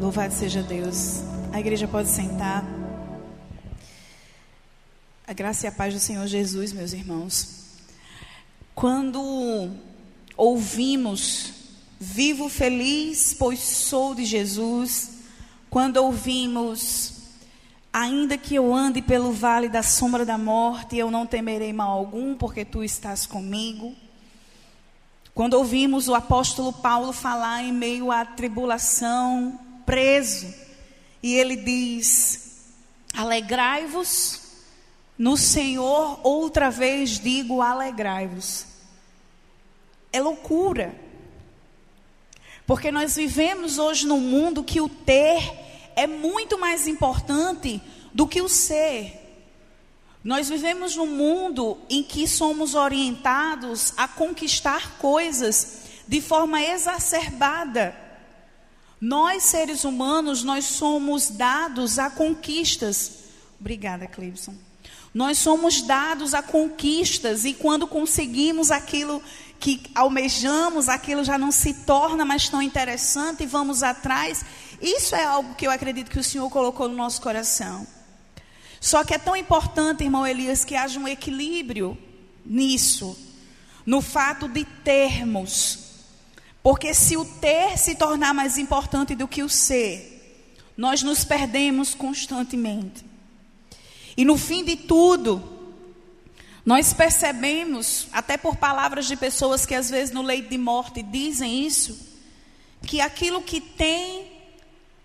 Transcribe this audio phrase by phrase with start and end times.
[0.00, 1.22] Louvado seja Deus.
[1.52, 2.64] A igreja pode sentar.
[5.26, 7.66] A graça e a paz do Senhor Jesus, meus irmãos.
[8.76, 9.68] Quando
[10.36, 11.52] ouvimos,
[11.98, 15.14] vivo feliz, pois sou de Jesus.
[15.68, 17.14] Quando ouvimos,
[17.92, 22.36] ainda que eu ande pelo vale da sombra da morte, eu não temerei mal algum,
[22.36, 23.96] porque tu estás comigo.
[25.34, 29.58] Quando ouvimos o apóstolo Paulo falar em meio à tribulação,
[29.88, 30.52] preso.
[31.22, 32.66] E ele diz:
[33.14, 34.42] Alegrai-vos
[35.16, 38.66] no Senhor, outra vez digo: alegrai-vos.
[40.12, 40.94] É loucura.
[42.66, 45.42] Porque nós vivemos hoje num mundo que o ter
[45.96, 47.80] é muito mais importante
[48.12, 49.14] do que o ser.
[50.22, 58.07] Nós vivemos num mundo em que somos orientados a conquistar coisas de forma exacerbada.
[59.00, 63.12] Nós, seres humanos, nós somos dados a conquistas.
[63.60, 64.54] Obrigada, Cleibson.
[65.14, 69.22] Nós somos dados a conquistas e quando conseguimos aquilo
[69.58, 74.44] que almejamos, aquilo já não se torna mais tão interessante e vamos atrás.
[74.80, 77.86] Isso é algo que eu acredito que o Senhor colocou no nosso coração.
[78.80, 81.98] Só que é tão importante, irmão Elias, que haja um equilíbrio
[82.44, 83.16] nisso,
[83.84, 85.87] no fato de termos
[86.62, 90.14] porque se o ter se tornar mais importante do que o ser,
[90.76, 93.04] nós nos perdemos constantemente.
[94.16, 95.58] E no fim de tudo,
[96.64, 101.64] nós percebemos, até por palavras de pessoas que às vezes no leito de morte dizem
[101.66, 101.98] isso,
[102.82, 104.30] que aquilo que tem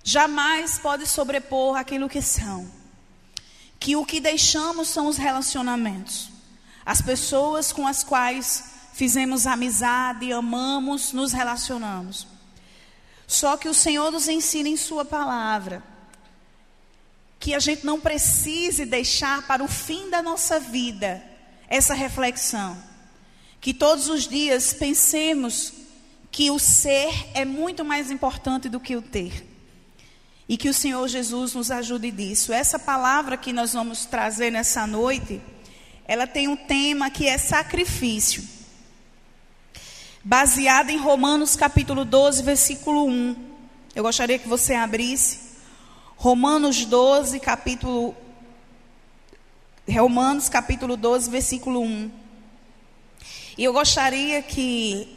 [0.04, 2.70] jamais pode sobrepor aquilo que são.
[3.80, 6.30] Que o que deixamos são os relacionamentos.
[6.86, 12.28] As pessoas com as quais fizemos amizade, amamos, nos relacionamos.
[13.28, 15.84] Só que o Senhor nos ensina em Sua palavra
[17.40, 21.22] que a gente não precise deixar para o fim da nossa vida
[21.68, 22.78] essa reflexão.
[23.60, 25.74] Que todos os dias pensemos
[26.32, 29.46] que o ser é muito mais importante do que o ter.
[30.48, 32.54] E que o Senhor Jesus nos ajude disso.
[32.54, 35.42] Essa palavra que nós vamos trazer nessa noite,
[36.06, 38.54] ela tem um tema que é sacrifício
[40.24, 43.36] baseada em Romanos capítulo 12, versículo 1.
[43.94, 45.40] Eu gostaria que você abrisse.
[46.16, 48.16] Romanos 12, capítulo
[49.90, 52.12] Romanos capítulo 12, versículo 1.
[53.58, 55.14] E eu gostaria que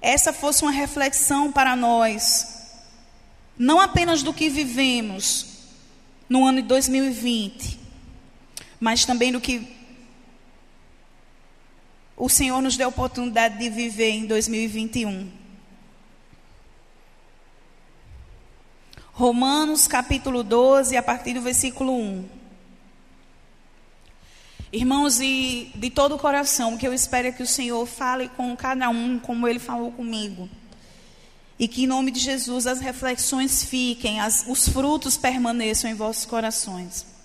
[0.00, 2.70] essa fosse uma reflexão para nós,
[3.58, 5.46] não apenas do que vivemos
[6.28, 7.78] no ano de 2020,
[8.80, 9.77] mas também do que
[12.18, 15.30] o Senhor nos deu a oportunidade de viver em 2021.
[19.12, 22.28] Romanos capítulo 12, a partir do versículo 1.
[24.72, 28.54] Irmãos, e de todo o coração, que eu espero é que o Senhor fale com
[28.56, 30.48] cada um como Ele falou comigo.
[31.58, 36.24] E que em nome de Jesus as reflexões fiquem, as, os frutos permaneçam em vossos
[36.24, 37.17] corações.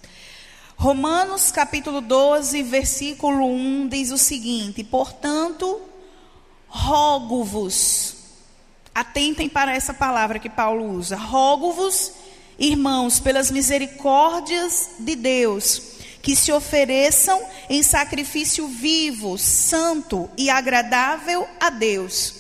[0.83, 5.79] Romanos capítulo 12, versículo 1 diz o seguinte: Portanto,
[6.67, 8.16] rogo-vos,
[8.94, 12.11] atentem para essa palavra que Paulo usa, rogo-vos,
[12.59, 15.81] irmãos, pelas misericórdias de Deus,
[16.21, 22.35] que se ofereçam em sacrifício vivo, santo e agradável a Deus.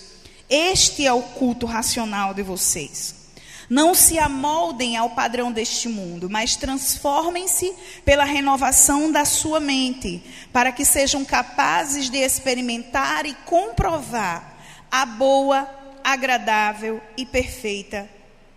[0.49, 3.22] Este é o culto racional de vocês.
[3.69, 10.71] Não se amoldem ao padrão deste mundo, mas transformem-se pela renovação da sua mente, para
[10.71, 14.53] que sejam capazes de experimentar e comprovar
[14.91, 15.67] a boa,
[16.03, 18.09] agradável e perfeita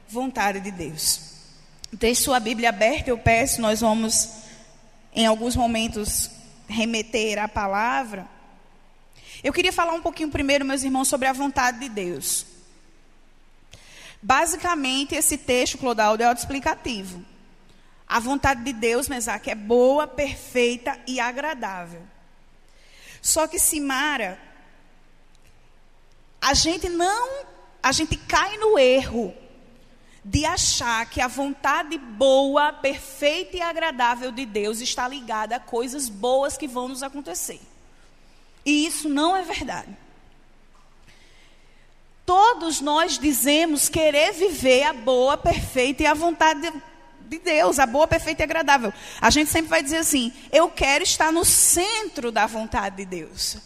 [0.09, 1.21] vontade de Deus.
[1.99, 4.31] Tem sua Bíblia aberta, eu peço, nós vamos
[5.15, 6.31] em alguns momentos
[6.69, 8.27] remeter à palavra.
[9.43, 12.56] Eu queria falar um pouquinho primeiro, meus irmãos, sobre a vontade de Deus.
[14.23, 17.25] Basicamente, esse texto, Clodaldo, é autoexplicativo.
[18.07, 22.03] A vontade de Deus, Mesaque, é boa, perfeita e agradável.
[23.21, 24.39] Só que, Simara,
[26.41, 27.45] a gente não,
[27.83, 29.35] a gente cai no erro
[30.25, 36.09] de achar que a vontade boa, perfeita e agradável de Deus está ligada a coisas
[36.09, 37.61] boas que vão nos acontecer.
[38.65, 39.97] E isso não é verdade.
[42.27, 46.73] Todos nós dizemos querer viver a boa, perfeita e a vontade de,
[47.29, 48.93] de Deus, a boa, perfeita e agradável.
[49.21, 53.59] A gente sempre vai dizer assim: eu quero estar no centro da vontade de Deus.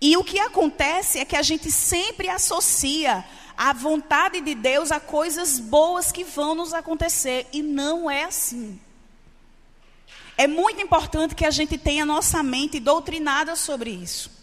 [0.00, 3.24] E o que acontece é que a gente sempre associa
[3.56, 7.48] a vontade de Deus a coisas boas que vão nos acontecer.
[7.52, 8.80] E não é assim.
[10.38, 14.39] É muito importante que a gente tenha nossa mente doutrinada sobre isso.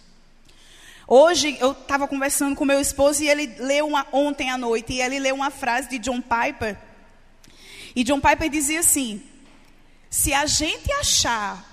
[1.09, 5.01] Hoje eu estava conversando com meu esposo e ele leu uma, ontem à noite e
[5.01, 6.77] ele leu uma frase de John Piper.
[7.95, 9.23] E John Piper dizia assim:
[10.09, 11.65] se a gente achar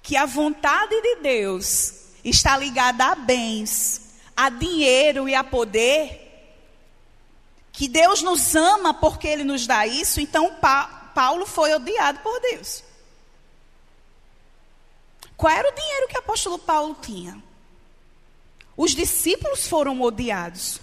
[0.00, 6.20] que a vontade de Deus está ligada a bens, a dinheiro e a poder,
[7.72, 12.40] que Deus nos ama porque Ele nos dá isso, então pa Paulo foi odiado por
[12.40, 12.84] Deus.
[15.36, 17.42] Qual era o dinheiro que o apóstolo Paulo tinha?
[18.76, 20.80] Os discípulos foram odiados.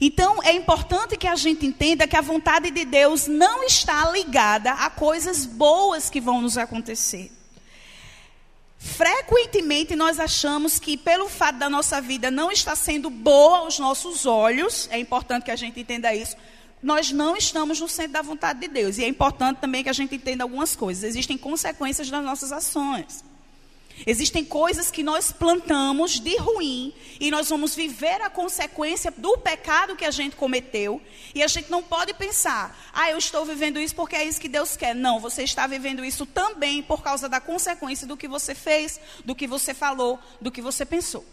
[0.00, 4.72] Então, é importante que a gente entenda que a vontade de Deus não está ligada
[4.72, 7.30] a coisas boas que vão nos acontecer.
[8.78, 14.24] Frequentemente nós achamos que pelo fato da nossa vida não estar sendo boa aos nossos
[14.24, 16.34] olhos, é importante que a gente entenda isso,
[16.82, 18.96] nós não estamos no centro da vontade de Deus.
[18.96, 21.04] E é importante também que a gente entenda algumas coisas.
[21.04, 23.22] Existem consequências das nossas ações.
[24.06, 29.96] Existem coisas que nós plantamos de ruim e nós vamos viver a consequência do pecado
[29.96, 31.02] que a gente cometeu.
[31.34, 34.48] E a gente não pode pensar, ah, eu estou vivendo isso porque é isso que
[34.48, 34.94] Deus quer.
[34.94, 39.34] Não, você está vivendo isso também por causa da consequência do que você fez, do
[39.34, 41.24] que você falou, do que você pensou.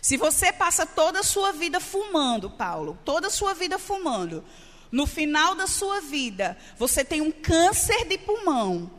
[0.00, 4.44] Se você passa toda a sua vida fumando, Paulo, toda a sua vida fumando,
[4.92, 8.90] no final da sua vida, você tem um câncer de pulmão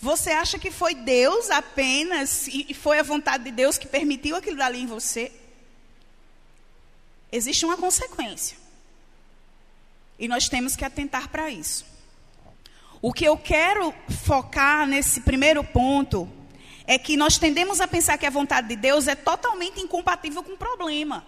[0.00, 4.56] você acha que foi Deus apenas e foi a vontade de Deus que permitiu aquilo
[4.56, 5.30] dali em você?
[7.30, 8.56] Existe uma consequência.
[10.18, 11.84] E nós temos que atentar para isso.
[13.02, 13.94] O que eu quero
[14.24, 16.28] focar nesse primeiro ponto
[16.86, 20.52] é que nós tendemos a pensar que a vontade de Deus é totalmente incompatível com
[20.52, 21.26] o problema.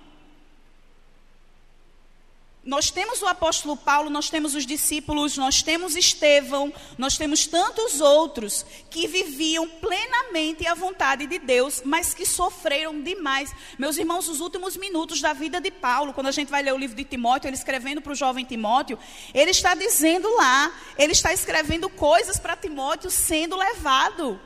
[2.65, 8.01] Nós temos o apóstolo Paulo, nós temos os discípulos, nós temos Estevão, nós temos tantos
[8.01, 13.53] outros que viviam plenamente a vontade de Deus, mas que sofreram demais.
[13.77, 16.79] Meus irmãos, os últimos minutos da vida de Paulo, quando a gente vai ler o
[16.79, 18.97] livro de Timóteo, ele escrevendo para o jovem Timóteo,
[19.35, 24.41] ele está dizendo lá, ele está escrevendo coisas para Timóteo sendo levado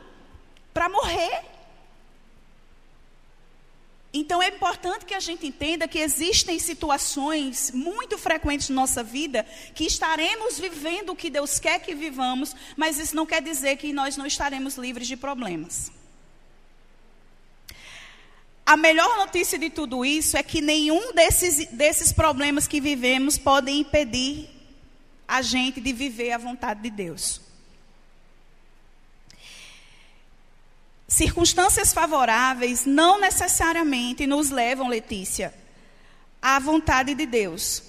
[0.72, 1.56] para morrer.
[4.18, 9.44] Então é importante que a gente entenda que existem situações muito frequentes na nossa vida
[9.74, 13.92] que estaremos vivendo o que Deus quer que vivamos, mas isso não quer dizer que
[13.92, 15.92] nós não estaremos livres de problemas.
[18.64, 23.80] A melhor notícia de tudo isso é que nenhum desses, desses problemas que vivemos podem
[23.80, 24.48] impedir
[25.28, 27.42] a gente de viver a vontade de Deus.
[31.08, 35.55] Circunstâncias favoráveis não necessariamente nos levam, Letícia,
[36.43, 37.82] à vontade de Deus.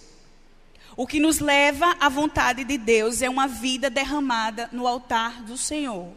[0.96, 5.58] O que nos leva à vontade de Deus é uma vida derramada no altar do
[5.58, 6.12] Senhor.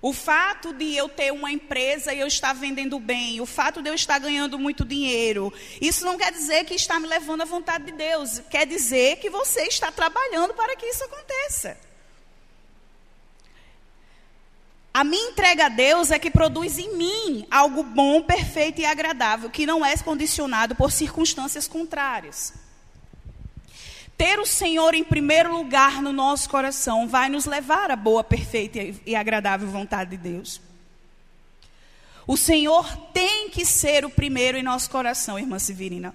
[0.00, 3.88] O fato de eu ter uma empresa e eu estar vendendo bem, o fato de
[3.88, 5.50] eu estar ganhando muito dinheiro,
[5.80, 8.38] isso não quer dizer que está me levando à vontade de Deus.
[8.50, 11.78] Quer dizer que você está trabalhando para que isso aconteça.
[14.94, 19.50] A minha entrega a Deus é que produz em mim algo bom, perfeito e agradável,
[19.50, 22.54] que não é condicionado por circunstâncias contrárias.
[24.16, 28.78] Ter o Senhor em primeiro lugar no nosso coração vai nos levar à boa, perfeita
[29.04, 30.60] e agradável vontade de Deus.
[32.24, 36.14] O Senhor tem que ser o primeiro em nosso coração, irmã Severina.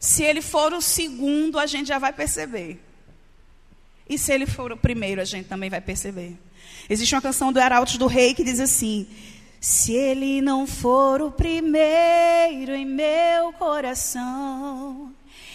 [0.00, 2.82] Se ele for o segundo, a gente já vai perceber.
[4.08, 6.38] E se ele for o primeiro, a gente também vai perceber.
[6.88, 9.06] Existe uma canção do Arautos do Rei que diz assim:
[9.60, 15.12] Se ele não for o primeiro em meu coração,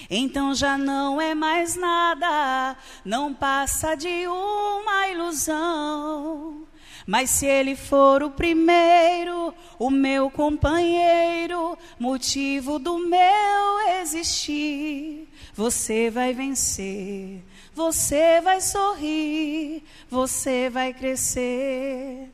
[0.09, 6.67] então já não é mais nada, não passa de uma ilusão.
[7.05, 16.33] Mas se ele for o primeiro, o meu companheiro, motivo do meu existir, você vai
[16.33, 17.43] vencer
[17.79, 22.29] você vai sorrir, você vai crescer.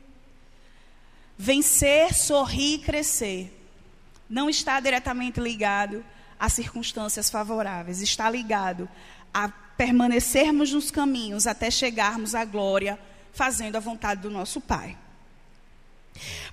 [1.38, 3.52] Vencer, sorrir, crescer
[4.28, 6.04] não está diretamente ligado
[6.36, 8.88] a circunstâncias favoráveis, está ligado
[9.32, 12.98] a permanecermos nos caminhos até chegarmos à glória,
[13.32, 14.98] fazendo a vontade do nosso Pai.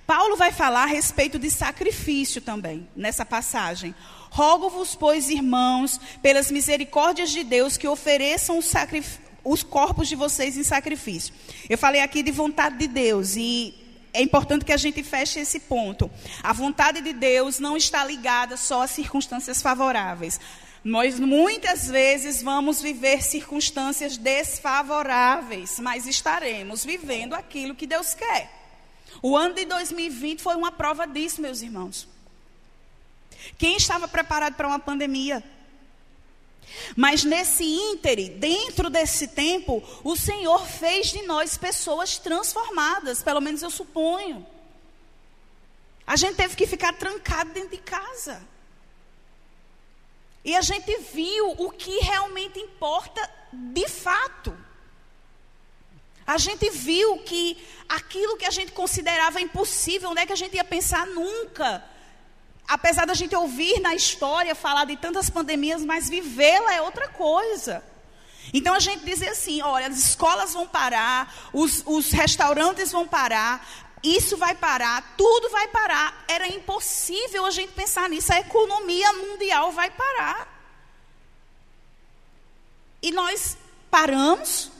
[0.06, 3.94] Paulo vai falar a respeito de sacrifício também, nessa passagem.
[4.30, 8.58] Rogo-vos, pois, irmãos, pelas misericórdias de Deus, que ofereçam
[9.44, 11.34] os corpos de vocês em sacrifício.
[11.68, 13.74] Eu falei aqui de vontade de Deus, e
[14.12, 16.10] é importante que a gente feche esse ponto.
[16.42, 20.38] A vontade de Deus não está ligada só a circunstâncias favoráveis.
[20.84, 28.63] Nós muitas vezes vamos viver circunstâncias desfavoráveis, mas estaremos vivendo aquilo que Deus quer.
[29.26, 32.06] O ano de 2020 foi uma prova disso, meus irmãos.
[33.56, 35.42] Quem estava preparado para uma pandemia?
[36.94, 43.62] Mas nesse íntere, dentro desse tempo, o Senhor fez de nós pessoas transformadas, pelo menos
[43.62, 44.46] eu suponho.
[46.06, 48.46] A gente teve que ficar trancado dentro de casa.
[50.44, 54.54] E a gente viu o que realmente importa de fato.
[56.26, 57.56] A gente viu que
[57.88, 61.84] aquilo que a gente considerava impossível, onde é que a gente ia pensar nunca?
[62.66, 67.84] apesar da gente ouvir na história falar de tantas pandemias, mas vivê-la é outra coisa.
[68.52, 73.66] Então a gente dizer assim: olha, as escolas vão parar, os, os restaurantes vão parar,
[74.02, 76.24] isso vai parar, tudo vai parar.
[76.28, 80.52] Era impossível a gente pensar nisso, a economia mundial vai parar.
[83.02, 83.56] E nós
[83.90, 84.70] paramos,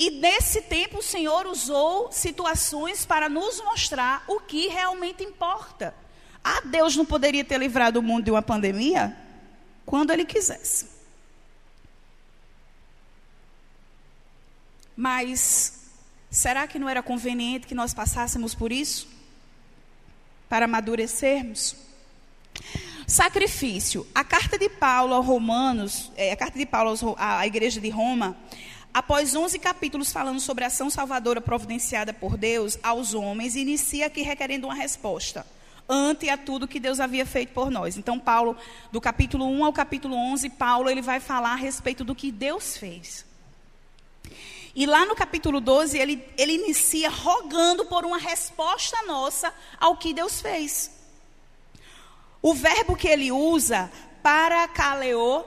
[0.00, 5.94] e nesse tempo o Senhor usou situações para nos mostrar o que realmente importa.
[6.42, 9.14] Ah, Deus não poderia ter livrado o mundo de uma pandemia?
[9.84, 10.88] Quando Ele quisesse.
[14.96, 15.90] Mas
[16.30, 19.06] será que não era conveniente que nós passássemos por isso?
[20.48, 21.76] Para amadurecermos?
[23.06, 24.06] Sacrifício.
[24.14, 28.34] A carta de Paulo aos Romanos, é, a carta de Paulo à igreja de Roma,
[28.92, 34.22] após 11 capítulos falando sobre a ação salvadora providenciada por Deus aos homens, inicia aqui
[34.22, 35.46] requerendo uma resposta
[35.88, 37.96] ante a tudo que Deus havia feito por nós.
[37.96, 38.56] Então, Paulo,
[38.92, 42.76] do capítulo 1 ao capítulo 11, Paulo ele vai falar a respeito do que Deus
[42.76, 43.26] fez.
[44.72, 50.14] E lá no capítulo 12, ele, ele inicia rogando por uma resposta nossa ao que
[50.14, 50.92] Deus fez.
[52.40, 53.90] O verbo que ele usa,
[54.22, 55.44] para caleo,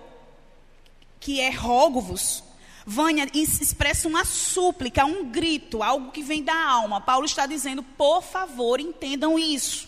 [1.22, 2.44] que é rogo-vos,
[2.86, 7.00] Vânia expressa uma súplica, um grito, algo que vem da alma.
[7.00, 9.88] Paulo está dizendo, por favor, entendam isso.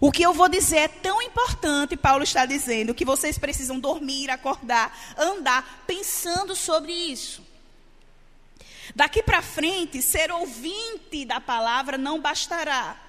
[0.00, 4.30] O que eu vou dizer é tão importante, Paulo está dizendo, que vocês precisam dormir,
[4.30, 7.42] acordar, andar pensando sobre isso.
[8.94, 13.07] Daqui para frente, ser ouvinte da palavra não bastará.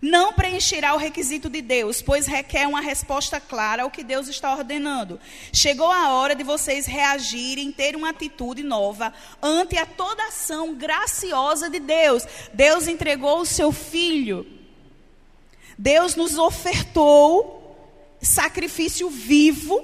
[0.00, 4.54] Não preencherá o requisito de Deus, pois requer uma resposta clara ao que Deus está
[4.54, 5.20] ordenando.
[5.52, 11.68] Chegou a hora de vocês reagirem, ter uma atitude nova ante a toda ação graciosa
[11.68, 12.24] de Deus.
[12.54, 14.60] Deus entregou o seu filho
[15.80, 17.74] Deus nos ofertou
[18.20, 19.82] sacrifício vivo,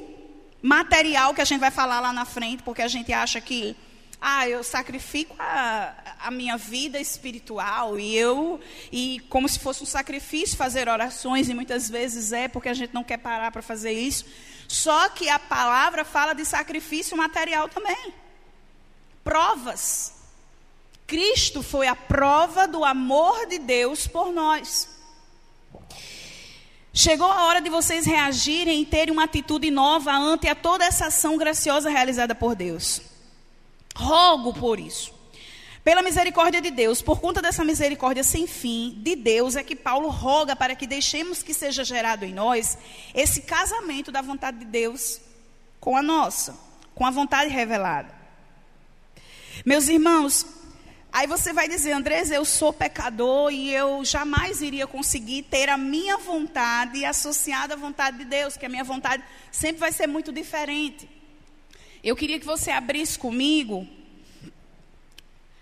[0.61, 3.75] material, que a gente vai falar lá na frente, porque a gente acha que,
[4.21, 8.59] ah, eu sacrifico a, a minha vida espiritual e eu,
[8.91, 12.95] e como se fosse um sacrifício fazer orações, e muitas vezes é, porque a gente
[12.95, 14.25] não quer parar para fazer isso.
[14.67, 18.13] Só que a palavra fala de sacrifício material também.
[19.23, 20.15] Provas.
[21.07, 24.89] Cristo foi a prova do amor de Deus por nós.
[26.93, 31.07] Chegou a hora de vocês reagirem e terem uma atitude nova ante a toda essa
[31.07, 33.16] ação graciosa realizada por Deus.
[33.97, 35.15] Rogo por isso.
[35.83, 40.09] Pela misericórdia de Deus, por conta dessa misericórdia sem fim de Deus, é que Paulo
[40.09, 42.76] roga para que deixemos que seja gerado em nós
[43.15, 45.21] esse casamento da vontade de Deus
[45.81, 46.59] com a nossa,
[46.95, 48.15] com a vontade revelada.
[49.65, 50.45] Meus irmãos,
[51.12, 55.79] Aí você vai dizer, Andrés, eu sou pecador e eu jamais iria conseguir ter a
[55.79, 60.31] minha vontade associada à vontade de Deus, que a minha vontade sempre vai ser muito
[60.31, 61.09] diferente.
[62.07, 63.87] Eu queria que você abrisse comigo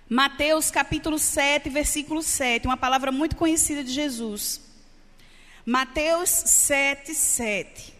[0.09, 4.61] Mateus capítulo 7, versículo 7, uma palavra muito conhecida de Jesus.
[5.67, 7.95] Mateus 7, 7.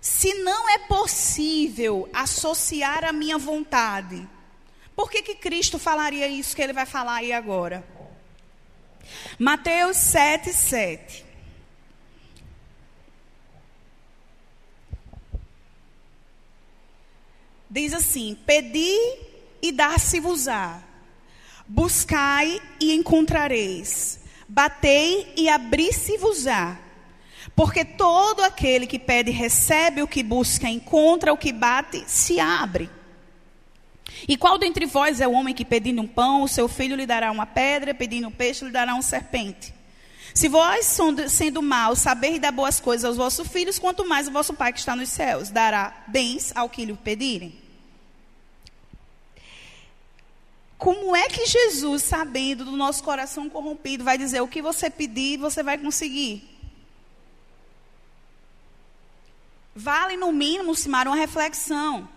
[0.00, 4.28] Se não é possível associar a minha vontade
[4.94, 7.84] por que, que Cristo falaria isso que ele vai falar aí agora?
[9.38, 11.24] Mateus 7, 7.
[17.72, 18.94] Diz assim: Pedi
[19.62, 20.78] e dar-se-vos-á,
[21.66, 26.78] buscai e encontrareis, batei e abri-se-vos-á.
[27.56, 32.90] Porque todo aquele que pede recebe, o que busca encontra, o que bate se abre.
[34.28, 37.06] E qual dentre vós é o homem que pedindo um pão, o seu filho lhe
[37.06, 39.72] dará uma pedra, pedindo um peixe, lhe dará um serpente?
[40.34, 40.94] Se vós,
[41.30, 44.78] sendo maus, sabeis dar boas coisas aos vossos filhos, quanto mais o vosso Pai que
[44.78, 47.61] está nos céus dará bens ao que lhe pedirem.
[50.82, 55.38] Como é que Jesus, sabendo do nosso coração corrompido, vai dizer o que você pedir,
[55.38, 56.42] você vai conseguir?
[59.76, 62.08] Vale, no mínimo, Simar, uma reflexão.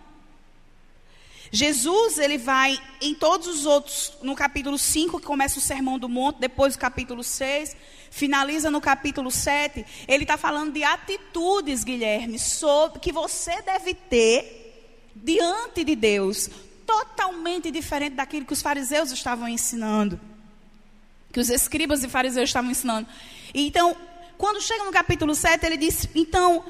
[1.52, 6.08] Jesus, ele vai em todos os outros, no capítulo 5, que começa o Sermão do
[6.08, 7.76] Monte, depois o capítulo 6,
[8.10, 15.12] finaliza no capítulo 7, ele está falando de atitudes, Guilherme, sobre, que você deve ter
[15.14, 16.50] diante de Deus,
[16.86, 20.20] totalmente diferente daquilo que os fariseus estavam ensinando,
[21.32, 23.08] que os escribas e fariseus estavam ensinando.
[23.52, 23.96] Então,
[24.38, 26.64] quando chega no capítulo 7, ele diz: então,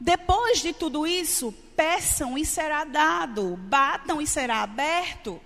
[0.00, 5.40] depois de tudo isso, peçam e será dado, batam e será aberto.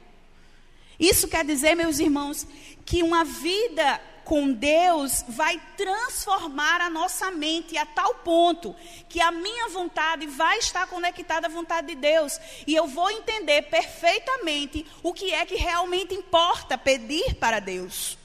[0.98, 2.46] Isso quer dizer, meus irmãos,
[2.84, 8.74] que uma vida com Deus vai transformar a nossa mente a tal ponto
[9.08, 13.62] que a minha vontade vai estar conectada à vontade de Deus e eu vou entender
[13.62, 18.18] perfeitamente o que é que realmente importa pedir para Deus.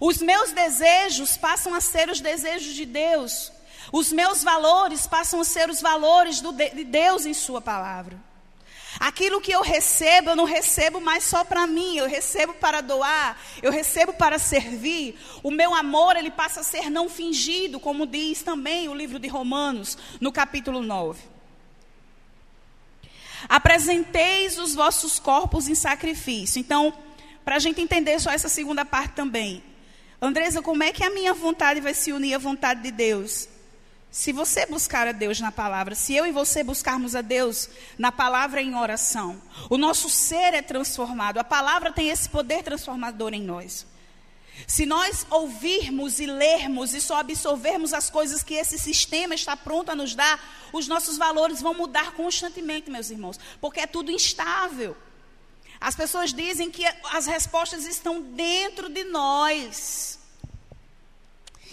[0.00, 3.52] Os meus desejos passam a ser os desejos de Deus.
[3.92, 8.31] Os meus valores passam a ser os valores de Deus em Sua palavra.
[9.00, 13.40] Aquilo que eu recebo, eu não recebo mais só para mim, eu recebo para doar,
[13.62, 15.18] eu recebo para servir.
[15.42, 19.28] O meu amor, ele passa a ser não fingido, como diz também o livro de
[19.28, 21.20] Romanos, no capítulo 9.
[23.48, 26.60] Apresenteis os vossos corpos em sacrifício.
[26.60, 26.92] Então,
[27.44, 29.62] para a gente entender só essa segunda parte também.
[30.20, 33.48] Andresa, como é que a minha vontade vai se unir à vontade de Deus?
[34.12, 38.12] Se você buscar a Deus na palavra, se eu e você buscarmos a Deus na
[38.12, 39.40] palavra em oração,
[39.70, 41.38] o nosso ser é transformado.
[41.38, 43.86] A palavra tem esse poder transformador em nós.
[44.66, 49.90] Se nós ouvirmos e lermos e só absorvermos as coisas que esse sistema está pronto
[49.90, 50.38] a nos dar,
[50.74, 54.94] os nossos valores vão mudar constantemente, meus irmãos, porque é tudo instável.
[55.80, 60.21] As pessoas dizem que as respostas estão dentro de nós.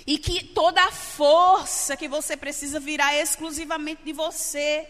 [0.10, 4.88] E que toda a força que você precisa virá exclusivamente de você.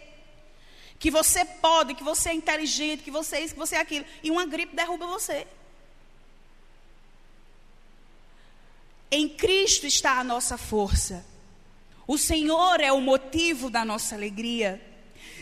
[0.98, 4.06] Que você pode, que você é inteligente, que você é isso, que você é aquilo.
[4.24, 5.46] E uma gripe derruba você.
[9.12, 11.26] Em Cristo está a nossa força.
[12.08, 14.82] O Senhor é o motivo da nossa alegria.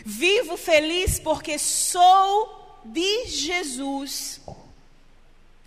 [0.04, 4.40] Vivo feliz porque sou de Jesus.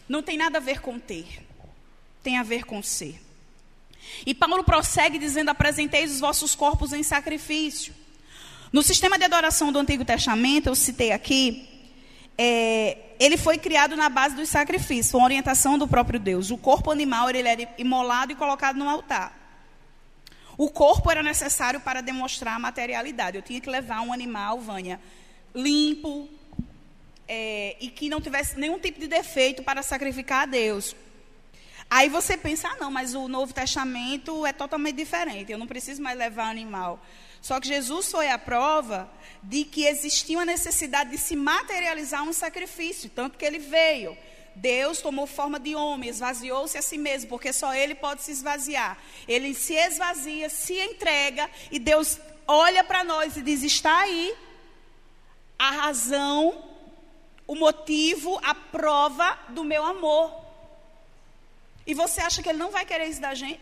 [0.10, 1.48] Não tem nada a ver com ter,
[2.22, 3.31] tem a ver com ser.
[4.26, 7.94] E Paulo prossegue dizendo: apresenteis os vossos corpos em sacrifício.
[8.72, 11.68] No sistema de adoração do Antigo Testamento, eu citei aqui,
[12.38, 16.52] é, ele foi criado na base dos sacrifícios, uma orientação do próprio Deus.
[16.52, 19.38] O corpo animal ele era imolado e colocado no altar.
[20.58, 23.38] O corpo era necessário para demonstrar a materialidade.
[23.38, 25.00] Eu tinha que levar um animal, Vânia,
[25.54, 26.30] limpo
[27.28, 30.96] é, e que não tivesse nenhum tipo de defeito para sacrificar a Deus.
[31.94, 36.02] Aí você pensa, ah, não, mas o Novo Testamento é totalmente diferente, eu não preciso
[36.02, 37.06] mais levar animal.
[37.42, 39.12] Só que Jesus foi a prova
[39.44, 44.18] de que existia uma necessidade de se materializar um sacrifício, tanto que ele veio.
[44.56, 48.98] Deus tomou forma de homem, esvaziou-se a si mesmo, porque só ele pode se esvaziar.
[49.28, 54.34] Ele se esvazia, se entrega, e Deus olha para nós e diz: está aí
[55.60, 56.64] a razão,
[57.46, 60.41] o motivo, a prova do meu amor.
[61.86, 63.62] E você acha que ele não vai querer isso da gente?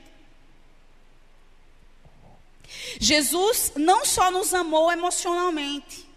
[2.99, 6.08] Jesus não só nos amou emocionalmente,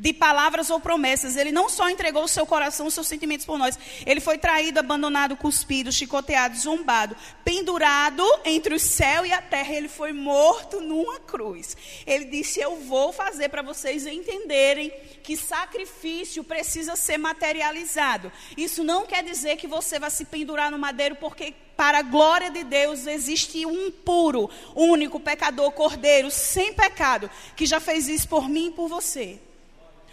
[0.00, 1.36] de palavras ou promessas.
[1.36, 3.78] Ele não só entregou o seu coração, os seus sentimentos por nós.
[4.06, 9.74] Ele foi traído, abandonado, cuspido, chicoteado, zombado, pendurado entre o céu e a terra.
[9.74, 11.76] Ele foi morto numa cruz.
[12.06, 14.90] Ele disse: Eu vou fazer para vocês entenderem
[15.22, 18.32] que sacrifício precisa ser materializado.
[18.56, 22.50] Isso não quer dizer que você vai se pendurar no madeiro, porque para a glória
[22.50, 28.48] de Deus existe um puro, único pecador, cordeiro, sem pecado, que já fez isso por
[28.48, 29.38] mim e por você.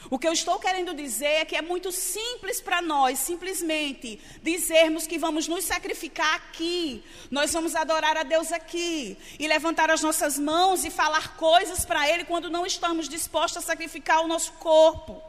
[0.10, 5.06] O que eu estou querendo dizer é que é muito simples para nós, simplesmente, dizermos
[5.06, 10.40] que vamos nos sacrificar aqui, nós vamos adorar a Deus aqui, e levantar as nossas
[10.40, 15.22] mãos e falar coisas para Ele quando não estamos dispostos a sacrificar o nosso corpo.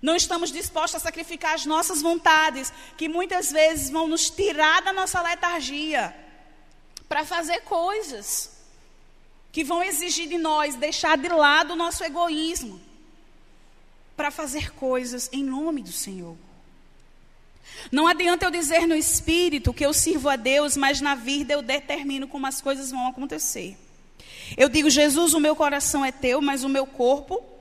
[0.00, 4.94] Não estamos dispostos a sacrificar as nossas vontades, que muitas vezes vão nos tirar da
[4.94, 6.16] nossa letargia,
[7.06, 8.50] para fazer coisas
[9.52, 12.91] que vão exigir de nós deixar de lado o nosso egoísmo
[14.16, 16.36] para fazer coisas em nome do Senhor.
[17.90, 21.62] Não adianta eu dizer no espírito que eu sirvo a Deus, mas na vida eu
[21.62, 23.76] determino como as coisas vão acontecer.
[24.56, 27.52] Eu digo, Jesus, o meu coração é teu, mas o meu corpo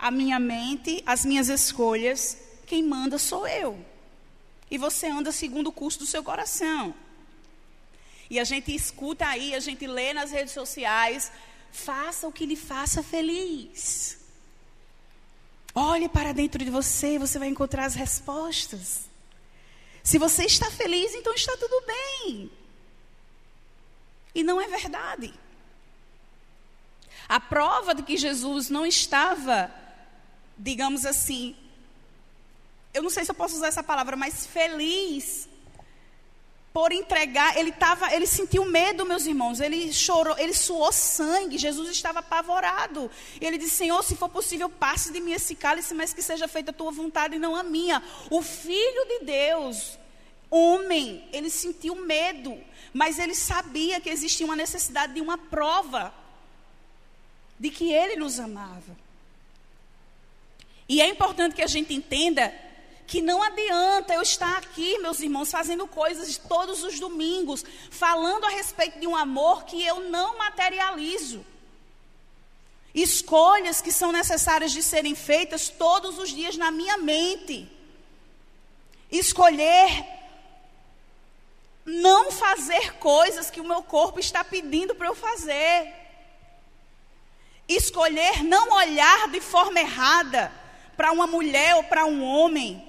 [0.00, 3.78] a minha mente, as minhas escolhas, quem manda sou eu.
[4.70, 6.94] E você anda segundo o curso do seu coração.
[8.30, 11.30] E a gente escuta aí, a gente lê nas redes sociais,
[11.70, 14.19] faça o que lhe faça feliz.
[15.74, 19.08] Olhe para dentro de você e você vai encontrar as respostas.
[20.02, 22.50] Se você está feliz, então está tudo bem.
[24.34, 25.32] E não é verdade.
[27.28, 29.70] A prova de que Jesus não estava,
[30.56, 31.56] digamos assim,
[32.92, 35.49] eu não sei se eu posso usar essa palavra, mas feliz
[36.72, 41.90] por entregar, ele tava, ele sentiu medo, meus irmãos, ele chorou, ele suou sangue, Jesus
[41.90, 43.10] estava apavorado.
[43.40, 46.70] Ele disse: Senhor, se for possível, passe de mim esse cálice, mas que seja feita
[46.70, 48.00] a tua vontade e não a minha.
[48.30, 49.98] O Filho de Deus,
[50.48, 52.56] homem, ele sentiu medo,
[52.92, 56.14] mas ele sabia que existia uma necessidade de uma prova
[57.58, 58.96] de que ele nos amava.
[60.88, 62.52] E é importante que a gente entenda
[63.10, 68.50] que não adianta eu estar aqui, meus irmãos, fazendo coisas todos os domingos, falando a
[68.50, 71.44] respeito de um amor que eu não materializo.
[72.94, 77.68] Escolhas que são necessárias de serem feitas todos os dias na minha mente.
[79.10, 80.06] Escolher
[81.84, 85.92] não fazer coisas que o meu corpo está pedindo para eu fazer.
[87.68, 90.52] Escolher não olhar de forma errada
[90.96, 92.88] para uma mulher ou para um homem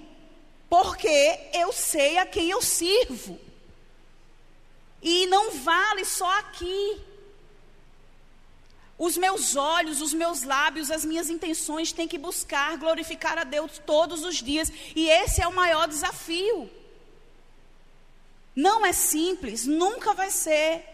[0.72, 3.38] porque eu sei a quem eu sirvo.
[5.02, 7.02] E não vale só aqui.
[8.98, 13.82] Os meus olhos, os meus lábios, as minhas intenções têm que buscar glorificar a Deus
[13.86, 14.72] todos os dias.
[14.96, 16.72] E esse é o maior desafio.
[18.56, 20.86] Não é simples, nunca vai ser.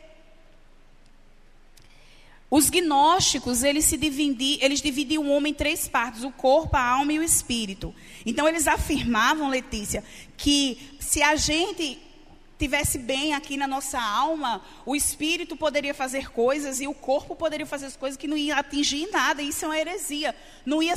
[2.49, 6.81] Os gnósticos, eles, se dividiam, eles dividiam o homem em três partes: o corpo, a
[6.81, 7.93] alma e o espírito.
[8.25, 10.03] Então, eles afirmavam, Letícia,
[10.37, 11.99] que se a gente
[12.57, 17.65] tivesse bem aqui na nossa alma, o espírito poderia fazer coisas e o corpo poderia
[17.65, 19.41] fazer coisas que não ia atingir nada.
[19.41, 20.35] Isso é uma heresia.
[20.65, 20.95] Não ia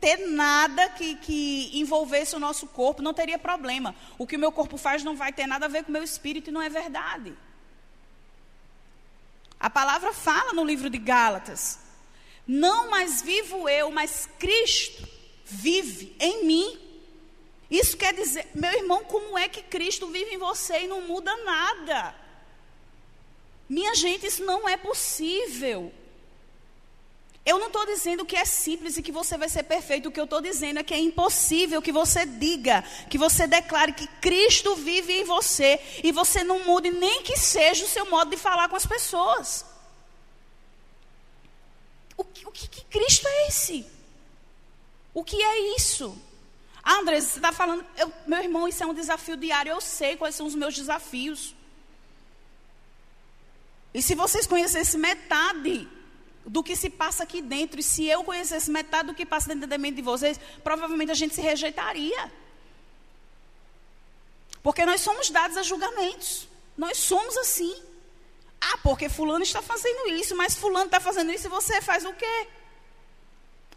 [0.00, 3.94] ter nada que, que envolvesse o nosso corpo, não teria problema.
[4.18, 6.02] O que o meu corpo faz não vai ter nada a ver com o meu
[6.02, 7.32] espírito e não é verdade.
[9.62, 11.78] A palavra fala no livro de Gálatas:
[12.44, 15.08] Não mais vivo eu, mas Cristo
[15.44, 16.78] vive em mim.
[17.70, 21.34] Isso quer dizer, meu irmão, como é que Cristo vive em você e não muda
[21.44, 22.14] nada?
[23.68, 25.94] Minha gente, isso não é possível.
[27.44, 30.08] Eu não estou dizendo que é simples e que você vai ser perfeito.
[30.08, 33.92] O que eu estou dizendo é que é impossível que você diga, que você declare
[33.92, 38.30] que Cristo vive em você e você não mude nem que seja o seu modo
[38.30, 39.66] de falar com as pessoas.
[42.16, 43.84] O que, o que, que Cristo é esse?
[45.12, 46.16] O que é isso?
[46.80, 49.70] Ah, André, você está falando, eu, meu irmão, isso é um desafio diário.
[49.70, 51.56] Eu sei quais são os meus desafios.
[53.92, 55.88] E se vocês conhecessem metade
[56.46, 57.80] do que se passa aqui dentro.
[57.80, 61.14] E se eu conhecesse metade do que passa dentro da mente de vocês, provavelmente a
[61.14, 62.32] gente se rejeitaria.
[64.62, 66.48] Porque nós somos dados a julgamentos.
[66.76, 67.82] Nós somos assim.
[68.60, 72.12] Ah, porque fulano está fazendo isso, mas fulano está fazendo isso e você faz o
[72.12, 72.46] quê?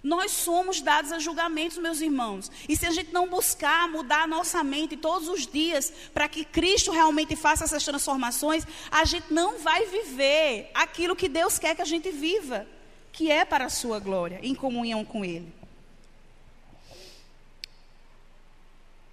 [0.06, 2.52] Nós somos dados a julgamentos, meus irmãos.
[2.70, 6.46] E se a gente não buscar mudar a nossa mente todos os dias para que
[6.46, 11.82] Cristo realmente faça essas transformações, a gente não vai viver aquilo que Deus quer que
[11.82, 12.68] a gente viva,
[13.12, 15.52] que é para a sua glória, em comunhão com Ele.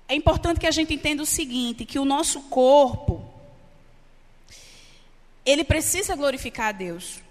[0.07, 3.26] É importante que a gente entenda o seguinte, que o nosso corpo
[5.42, 7.22] ele precisa glorificar a Deus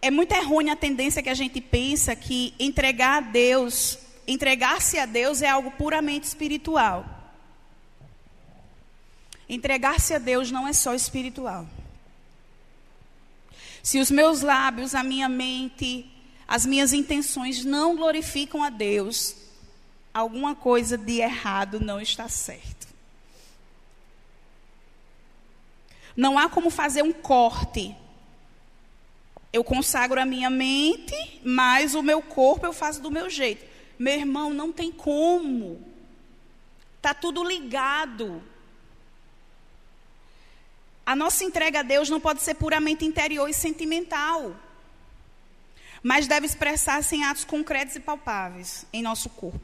[0.00, 5.06] é muito errônea a tendência que a gente pensa que entregar a Deus, entregar-se a
[5.06, 7.04] Deus é algo puramente espiritual.
[9.48, 11.66] Entregar-se a Deus não é só espiritual.
[13.82, 16.10] Se os meus lábios, a minha mente,
[16.48, 19.36] as minhas intenções não glorificam a Deus,
[20.12, 22.86] alguma coisa de errado não está certo.
[26.16, 27.94] Não há como fazer um corte
[29.52, 33.64] eu consagro a minha mente, mas o meu corpo eu faço do meu jeito.
[33.98, 35.80] Meu irmão, não tem como.
[36.96, 38.42] Está tudo ligado.
[41.06, 44.56] A nossa entrega a Deus não pode ser puramente interior e sentimental,
[46.02, 49.60] mas deve expressar-se em atos concretos e palpáveis em nosso corpo.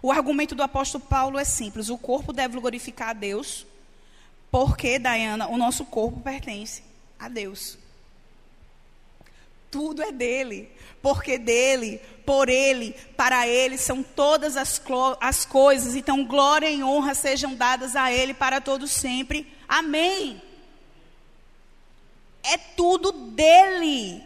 [0.00, 3.66] O argumento do apóstolo Paulo é simples: o corpo deve glorificar a Deus,
[4.48, 6.84] porque, Diana, o nosso corpo pertence
[7.18, 7.81] a Deus.
[9.72, 14.82] Tudo é dele, porque dele, por ele, para ele são todas as,
[15.18, 15.96] as coisas.
[15.96, 19.50] Então, glória e honra sejam dadas a ele para todos sempre.
[19.66, 20.42] Amém.
[22.42, 24.22] É tudo dele.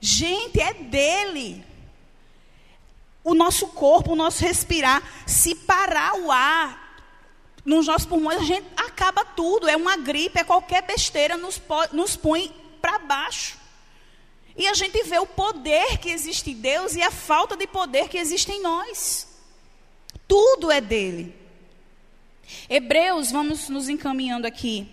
[0.00, 1.64] Gente, é dele.
[3.24, 7.02] O nosso corpo, o nosso respirar, se parar o ar
[7.64, 9.68] nos nossos pulmões, a gente acaba tudo.
[9.68, 11.60] É uma gripe, é qualquer besteira, nos,
[11.92, 13.65] nos põe para baixo.
[14.56, 18.08] E a gente vê o poder que existe em Deus e a falta de poder
[18.08, 19.28] que existe em nós.
[20.26, 21.34] Tudo é dele.
[22.68, 24.88] Hebreus, vamos nos encaminhando aqui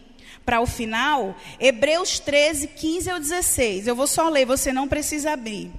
[0.46, 1.36] para o final.
[1.60, 3.88] Hebreus 13, 15 ao 16.
[3.88, 5.72] Eu vou só ler, você não precisa abrir.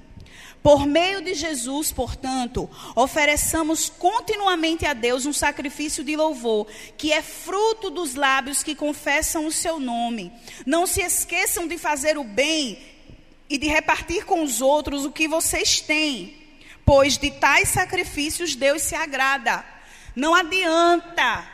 [0.62, 6.66] Por meio de Jesus, portanto, ofereçamos continuamente a Deus um sacrifício de louvor,
[6.96, 10.32] que é fruto dos lábios que confessam o seu nome.
[10.64, 12.78] Não se esqueçam de fazer o bem
[13.54, 16.36] e de repartir com os outros o que vocês têm,
[16.84, 19.64] pois de tais sacrifícios Deus se agrada.
[20.16, 21.46] Não adianta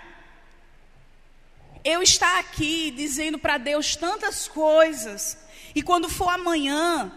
[1.84, 5.36] eu estar aqui dizendo para Deus tantas coisas,
[5.74, 7.12] e quando for amanhã,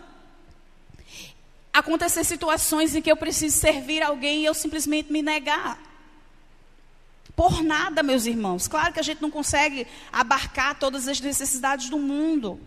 [1.72, 5.82] acontecer situações em que eu preciso servir alguém e eu simplesmente me negar.
[7.38, 8.68] Por nada, meus irmãos.
[8.68, 12.60] Claro que a gente não consegue abarcar todas as necessidades do mundo.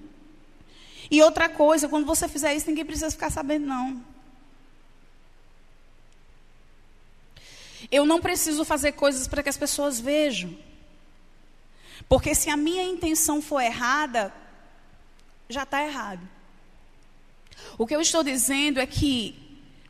[1.11, 4.03] E outra coisa, quando você fizer isso, ninguém precisa ficar sabendo, não.
[7.91, 10.57] Eu não preciso fazer coisas para que as pessoas vejam.
[12.09, 14.33] Porque se a minha intenção for errada,
[15.49, 16.27] já está errado.
[17.79, 19.46] O que eu estou dizendo é que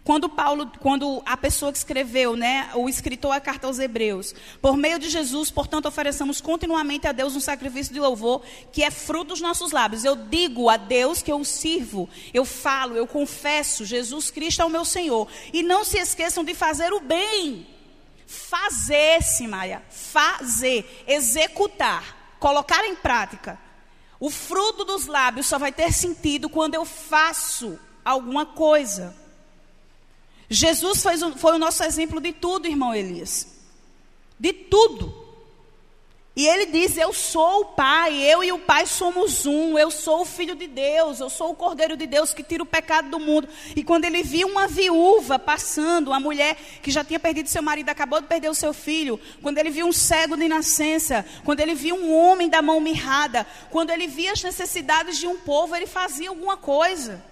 [0.06, 4.76] quando Paulo, quando a pessoa que escreveu, né, o escritor a carta aos Hebreus, por
[4.76, 8.40] meio de Jesus, portanto, ofereçamos continuamente a Deus um sacrifício de louvor
[8.70, 10.04] que é fruto dos nossos lábios.
[10.04, 14.70] Eu digo a Deus que eu sirvo, eu falo, eu confesso, Jesus Cristo é o
[14.70, 15.26] meu Senhor.
[15.52, 17.66] E não se esqueçam de fazer o bem.
[18.28, 23.58] Fazer, Simaia, fazer, executar, colocar em prática.
[24.20, 29.25] O fruto dos lábios só vai ter sentido quando eu faço alguma coisa.
[30.48, 33.46] Jesus foi, foi o nosso exemplo de tudo, irmão Elias.
[34.38, 35.26] De tudo.
[36.36, 40.20] E ele diz: Eu sou o Pai, eu e o Pai somos um, eu sou
[40.20, 43.18] o Filho de Deus, eu sou o Cordeiro de Deus que tira o pecado do
[43.18, 43.48] mundo.
[43.74, 47.88] E quando ele viu uma viúva passando, uma mulher que já tinha perdido seu marido,
[47.88, 51.74] acabou de perder o seu filho, quando ele viu um cego de nascença, quando ele
[51.74, 55.86] viu um homem da mão mirrada, quando ele via as necessidades de um povo, ele
[55.86, 57.24] fazia alguma coisa.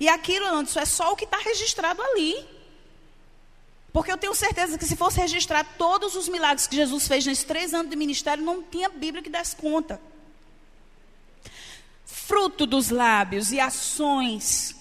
[0.00, 2.46] E aquilo, isso é só o que está registrado ali.
[3.92, 7.44] Porque eu tenho certeza que se fosse registrar todos os milagres que Jesus fez nesses
[7.44, 10.00] três anos de ministério, não tinha Bíblia que desse conta.
[12.04, 14.76] Fruto dos lábios e ações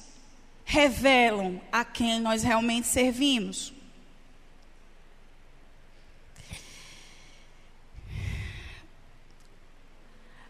[0.65, 3.73] revelam a quem nós realmente servimos.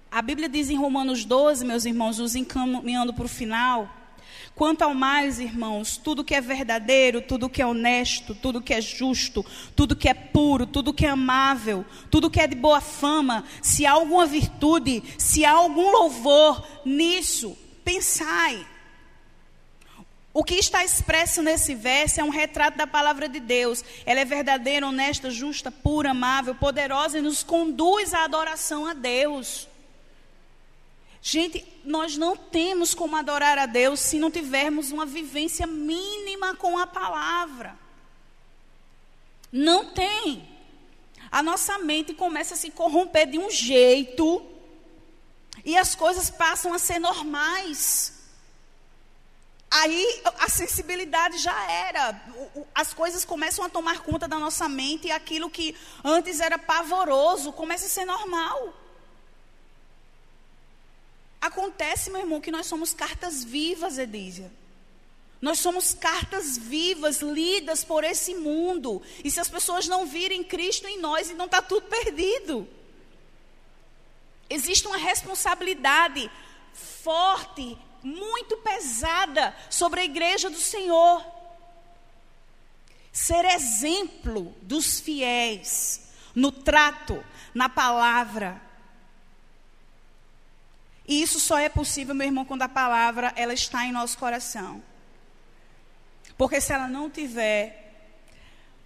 [0.09, 3.87] A Bíblia diz em Romanos 12, meus irmãos, nos encaminhando para o final,
[4.57, 8.81] Quanto ao mais, irmãos, tudo que é verdadeiro, tudo que é honesto, tudo que é
[8.81, 13.43] justo, tudo que é puro, tudo que é amável, tudo que é de boa fama,
[13.61, 18.65] se há alguma virtude, se há algum louvor nisso, pensai.
[20.33, 23.85] O que está expresso nesse verso é um retrato da palavra de Deus.
[24.07, 29.67] Ela é verdadeira, honesta, justa, pura, amável, poderosa e nos conduz à adoração a Deus.
[31.29, 36.77] Gente, nós não temos como adorar a Deus se não tivermos uma vivência mínima com
[36.77, 37.77] a palavra.
[39.51, 40.47] Não tem.
[41.29, 44.41] A nossa mente começa a se corromper de um jeito
[45.65, 48.13] e as coisas passam a ser normais.
[49.69, 52.21] Aí a sensibilidade já era.
[52.73, 57.51] As coisas começam a tomar conta da nossa mente e aquilo que antes era pavoroso
[57.51, 58.86] começa a ser normal.
[61.39, 64.51] Acontece, meu irmão, que nós somos cartas vivas, Edísia.
[65.39, 69.01] Nós somos cartas vivas, lidas por esse mundo.
[69.23, 72.67] E se as pessoas não virem Cristo em nós, então está tudo perdido.
[74.49, 76.29] Existe uma responsabilidade
[76.73, 81.23] forte, muito pesada sobre a igreja do Senhor.
[83.11, 87.23] Ser exemplo dos fiéis no trato,
[87.53, 88.61] na palavra,
[91.07, 94.83] e isso só é possível, meu irmão, quando a palavra ela está em nosso coração.
[96.37, 97.93] Porque se ela não tiver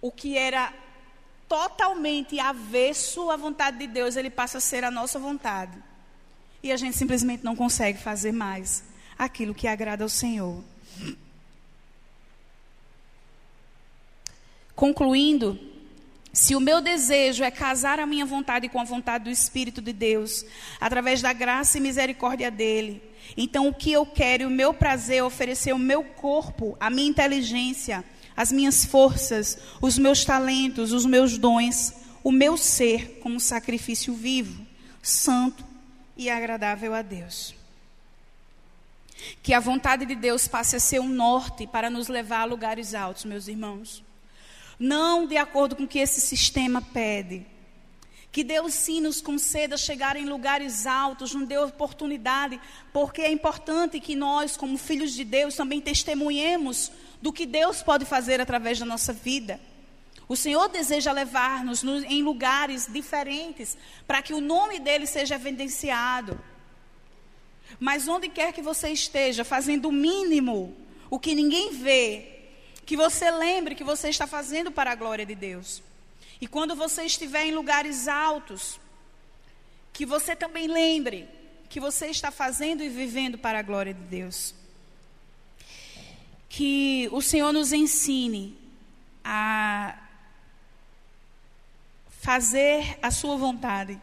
[0.00, 0.72] o que era
[1.48, 5.76] totalmente avesso à vontade de Deus, ele passa a ser a nossa vontade.
[6.62, 8.84] E a gente simplesmente não consegue fazer mais.
[9.18, 10.62] aquilo que agrada ao Senhor.
[14.74, 15.58] Concluindo,
[16.32, 19.92] se o meu desejo é casar a minha vontade com a vontade do Espírito de
[19.92, 20.46] Deus,
[20.80, 23.02] através da graça e misericórdia dele,
[23.36, 27.08] então o que eu quero o meu prazer é oferecer o meu corpo, a minha
[27.08, 28.02] inteligência,
[28.34, 31.92] as minhas forças, os meus talentos, os meus dons,
[32.24, 34.66] o meu ser como sacrifício vivo,
[35.02, 35.62] santo
[36.16, 37.54] e agradável a Deus.
[39.42, 42.94] Que a vontade de Deus passe a ser um norte para nos levar a lugares
[42.94, 44.02] altos, meus irmãos
[44.78, 47.46] não de acordo com o que esse sistema pede.
[48.30, 52.58] Que Deus sim nos conceda chegar em lugares altos, nos dê oportunidade,
[52.92, 58.06] porque é importante que nós, como filhos de Deus, também testemunhemos do que Deus pode
[58.06, 59.60] fazer através da nossa vida.
[60.26, 66.40] O Senhor deseja levar-nos em lugares diferentes para que o nome dele seja evidenciado.
[67.78, 70.74] Mas onde quer que você esteja, fazendo o mínimo,
[71.10, 72.41] o que ninguém vê,
[72.84, 75.82] que você lembre que você está fazendo para a glória de Deus.
[76.40, 78.80] E quando você estiver em lugares altos,
[79.92, 81.28] que você também lembre
[81.68, 84.54] que você está fazendo e vivendo para a glória de Deus.
[86.48, 88.58] Que o Senhor nos ensine
[89.24, 89.96] a
[92.20, 93.98] fazer a sua vontade.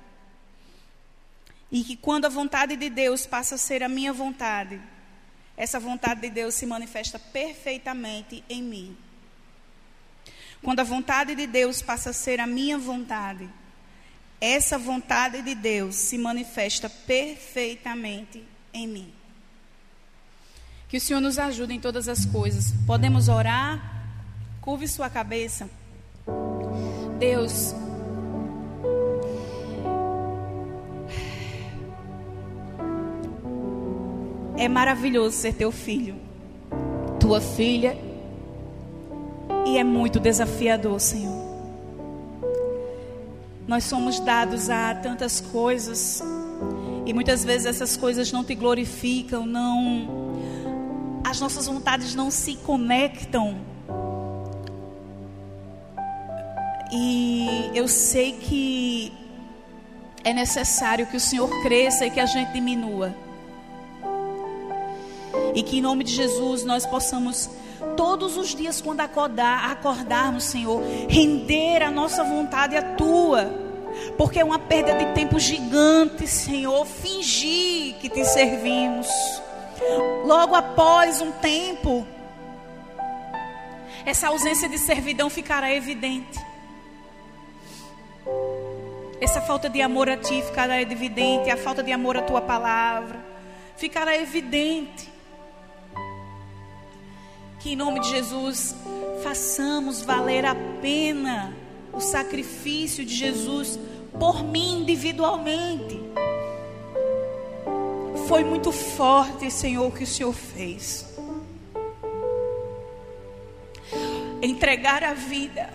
[1.71, 4.81] E que quando a vontade de Deus passa a ser a minha vontade,
[5.59, 8.97] essa vontade de Deus se manifesta perfeitamente em mim.
[10.63, 13.49] Quando a vontade de Deus passa a ser a minha vontade,
[14.39, 18.41] essa vontade de Deus se manifesta perfeitamente
[18.73, 19.13] em mim.
[20.87, 22.73] Que o Senhor nos ajude em todas as coisas.
[22.87, 24.01] Podemos orar?
[24.61, 25.69] Curve sua cabeça.
[27.19, 27.73] Deus,
[34.59, 36.15] É maravilhoso ser teu filho,
[37.17, 37.97] tua filha,
[39.65, 41.47] e é muito desafiador, Senhor.
[43.65, 46.21] Nós somos dados a tantas coisas,
[47.05, 50.33] e muitas vezes essas coisas não te glorificam, não.
[51.23, 53.55] As nossas vontades não se conectam.
[56.91, 59.13] E eu sei que
[60.21, 63.28] é necessário que o Senhor cresça e que a gente diminua.
[65.53, 67.49] E que em nome de Jesus nós possamos
[67.95, 73.51] todos os dias quando acordar, acordarmos, Senhor, render a nossa vontade à tua.
[74.17, 79.07] Porque é uma perda de tempo gigante, Senhor, fingir que te servimos.
[80.25, 82.05] Logo após um tempo,
[84.05, 86.39] essa ausência de servidão ficará evidente.
[89.19, 93.29] Essa falta de amor a ti ficará evidente, a falta de amor à tua palavra
[93.79, 95.09] ficará evidente.
[97.59, 98.75] Que em nome de Jesus
[99.21, 101.53] façamos valer a pena
[101.91, 103.77] o sacrifício de Jesus
[104.17, 105.99] por mim individualmente.
[108.27, 111.05] Foi muito forte, Senhor, o que o Senhor fez.
[114.41, 115.69] Entregar a vida,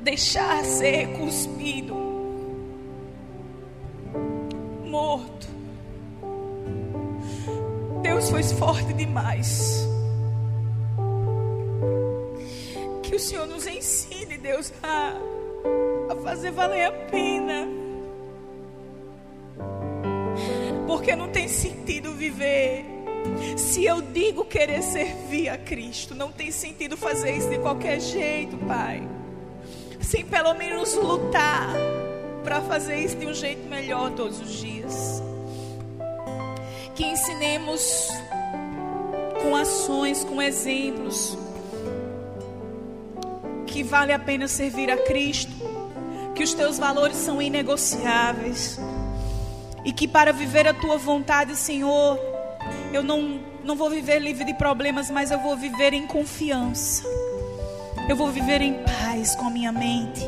[0.00, 1.94] deixar ser cuspido,
[4.84, 5.43] morto
[8.04, 9.88] Deus foi forte demais.
[13.02, 15.14] Que o Senhor nos ensine, Deus, a,
[16.10, 17.66] a fazer valer a pena.
[20.86, 22.84] Porque não tem sentido viver.
[23.56, 28.58] Se eu digo querer servir a Cristo, não tem sentido fazer isso de qualquer jeito,
[28.68, 29.02] Pai.
[29.98, 31.74] Sem pelo menos lutar
[32.44, 35.22] para fazer isso de um jeito melhor todos os dias
[36.94, 38.08] que ensinemos
[39.42, 41.36] com ações, com exemplos,
[43.66, 45.52] que vale a pena servir a Cristo,
[46.34, 48.78] que os teus valores são inegociáveis
[49.84, 52.18] e que para viver a tua vontade, Senhor,
[52.92, 57.04] eu não, não vou viver livre de problemas, mas eu vou viver em confiança.
[58.08, 60.20] Eu vou viver em paz com a minha mente,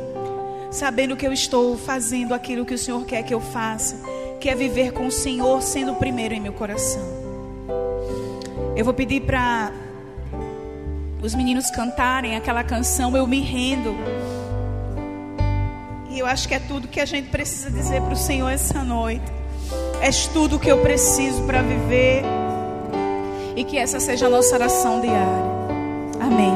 [0.73, 4.55] sabendo que eu estou fazendo aquilo que o Senhor quer que eu faça que é
[4.55, 7.03] viver com o Senhor sendo o primeiro em meu coração.
[8.77, 9.73] Eu vou pedir para
[11.23, 13.97] os meninos cantarem aquela canção Eu Me Rendo.
[16.11, 18.83] E eu acho que é tudo que a gente precisa dizer para o Senhor essa
[18.83, 19.25] noite.
[20.01, 22.23] És tudo que eu preciso para viver.
[23.57, 25.45] E que essa seja a nossa oração diária.
[26.21, 26.56] Amém.